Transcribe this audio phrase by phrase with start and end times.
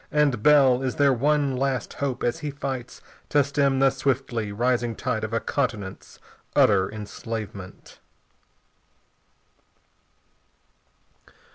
[0.11, 4.95] And Bell is their one last hope as he fights to stem the swiftly rising
[4.95, 6.17] tide of a continent's
[6.55, 7.99] utter enslavement.